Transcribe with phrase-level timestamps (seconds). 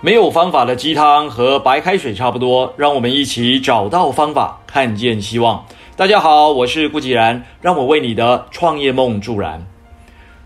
[0.00, 5.66] 没有方法的鸡汤和白开水差不多，让我们一起找到方法，看见希望。
[5.96, 9.66] 大家好，我是顾继然，让我为你的创业梦助燃。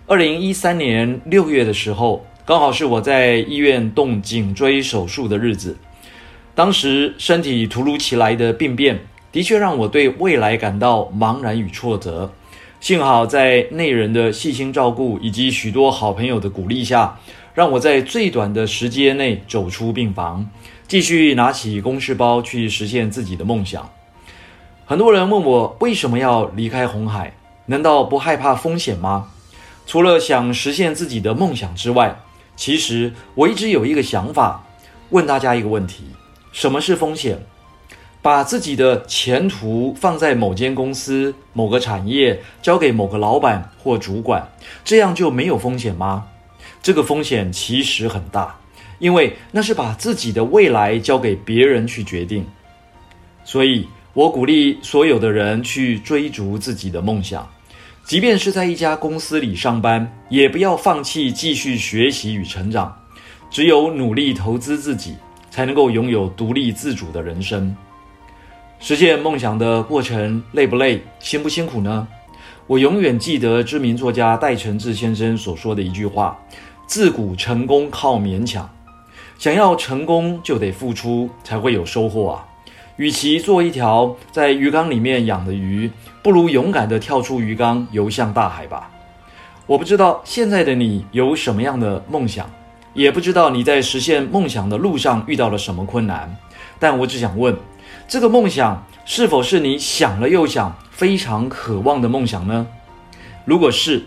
[0.07, 5.76] 二零一三年六月的时候，刚好是我在医院动颈椎手术的日子。
[6.54, 8.98] 当时身体突如其来的病变，
[9.30, 12.32] 的确让我对未来感到茫然与挫折。
[12.82, 17.17] 幸好在内人的细心照顾以及许多好朋友的鼓励下，
[17.55, 20.50] 让我在最短的时间内走出病房，
[20.89, 23.89] 继续拿起公事包去实现自己的梦想。
[24.85, 27.32] 很多人问我为什么要离开红海？
[27.67, 29.29] 难道不害怕风险吗？
[29.86, 32.20] 除了想实现自己的梦想之外，
[32.56, 34.67] 其实我一直有一个想法，
[35.11, 36.03] 问大家一个问题：
[36.50, 37.39] 什么是风险？
[38.22, 44.48] 把自己的前途放在某间公司、某个产业，交给某个老板或主管，
[44.84, 46.24] 这样就没有风险吗？
[46.80, 48.56] 这个风险其实很大，
[49.00, 52.46] 因为那是把自己的未来交给别人去决定。
[53.44, 57.48] 所以，我鼓励所有的人去追逐自己的梦想，
[58.05, 62.96] 即便是在一家公司里上班，也不要放弃继续学习与成长。
[63.50, 65.16] 只有努力投资自己，
[65.50, 67.77] 才能够拥有独立自主的人生。
[68.84, 72.05] 实现梦想的过程累不累，辛不辛苦呢？
[72.66, 76.36] 我永远记得知名作家戴承志先生所说的一句话。
[76.84, 78.69] 自古成功靠勉强，
[79.39, 82.44] 想要成功就得付出，才会有收获啊！
[82.97, 85.89] 与其做一条在鱼缸里面养的鱼，
[86.20, 88.91] 不如勇敢地跳出鱼缸，游向大海吧。
[89.64, 92.50] 我不知道现在的你有什么样的梦想，
[92.94, 96.36] 也不知道你在实现梦想的路上遇到了什么困难，
[96.80, 97.56] 但我只想问：
[98.06, 102.67] 这个梦想是否是你想了又想、非常渴望的梦想呢？
[103.45, 104.05] 如果是，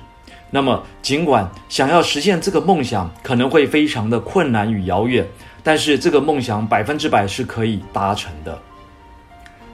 [0.51, 5.27] 那么，尽管想要实现这个梦想可能会非常的困难与遥远，
[5.63, 8.57] 但是这个梦想百分之百是可以达成的。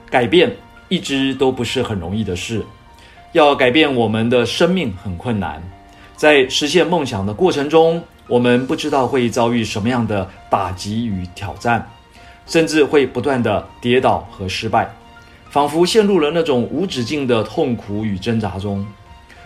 [0.09, 0.55] 改变
[0.89, 2.65] 一直都不是很容易的事，
[3.33, 5.61] 要改变我们的生命很困难。
[6.15, 11.87] 在实现梦想的过程中，我们不知道会遭遇什么样的打击与挑战，
[12.45, 14.93] 甚至会不断的跌倒和失败，
[15.49, 18.85] 仿佛陷入了那种无止境的痛苦与挣扎中。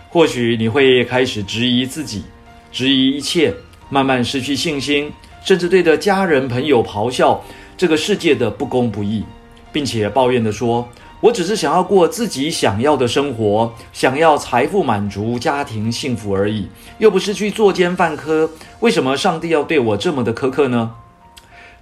[0.08, 2.24] 或许你会开始质疑自己，
[2.72, 3.54] 质疑一切，
[3.90, 5.12] 慢慢失去信心，
[5.44, 7.42] 甚至对着家人朋友咆哮
[7.76, 9.24] 这个世界的不公不义，
[9.72, 10.88] 并且抱怨地说
[11.20, 16.68] ：“我只是想要过自己想要的生活，想要财富满足、家庭幸福而已，
[16.98, 18.48] 又不是去作奸犯科。
[18.80, 20.92] 为什么上帝要对我这么的苛刻呢？”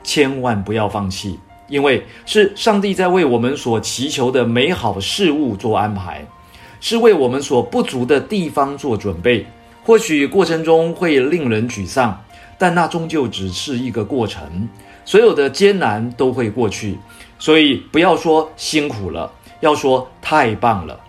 [0.04, 6.24] 千万不要放弃，因为是上帝在为我们所祈求的美好事物做安排。
[6.80, 9.46] 是为我们所不足的地方做准备，
[9.82, 12.22] 或许过程中会令人沮丧，
[12.58, 14.68] 但那终究只是一个过程，
[15.02, 16.98] 所有的艰难都会过去，
[17.38, 21.00] 所以不要说辛苦了，要说太棒了。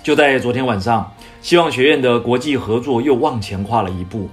[0.00, 4.28] 就在昨天晚上，希望学院的国际合作又往前跨了一步，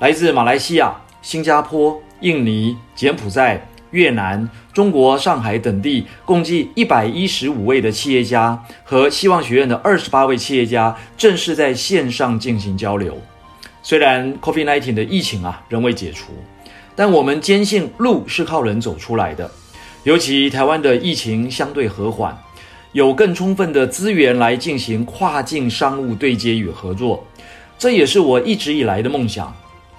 [0.00, 0.92] 来自马来西亚、
[1.22, 3.66] 新加坡、印尼、柬埔寨。
[3.90, 13.16] 越南、中国、上海等地共计一百一十五位的企业家和希望学院的二十八位企业家正式在线上进行交流。
[13.82, 16.32] 虽然 COVID-19 的疫情啊仍未解除，
[16.94, 19.50] 但我们坚信路是靠人走出来的。
[20.02, 22.36] 尤其台湾的疫情相对和缓，
[22.92, 27.26] 有更充分的资源来进行跨境商务对接与合作，
[27.78, 29.50] 这也是我一直以来的梦想。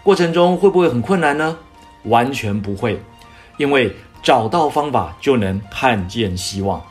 [0.03, 1.57] 过程中会不会很困难呢？
[2.03, 2.99] 完全不会。
[3.57, 3.93] 因为
[4.23, 6.81] 找到方法就能看见希望。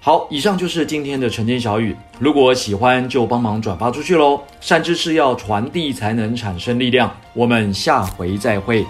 [0.00, 1.94] 好，以上就是今天的晨间小语。
[2.18, 4.40] 如果喜欢，就帮忙转发出去喽。
[4.60, 7.14] 善知识要传递才能产生力量。
[7.34, 8.86] 我们下回再会。